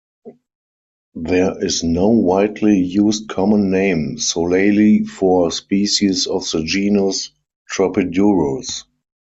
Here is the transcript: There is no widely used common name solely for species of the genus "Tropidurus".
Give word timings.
There 1.13 1.63
is 1.63 1.83
no 1.83 2.07
widely 2.09 2.79
used 2.79 3.27
common 3.29 3.69
name 3.69 4.17
solely 4.17 5.03
for 5.05 5.51
species 5.51 6.25
of 6.25 6.49
the 6.49 6.63
genus 6.63 7.29
"Tropidurus". 7.71 8.85